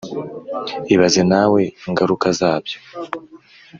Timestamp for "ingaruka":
1.87-2.27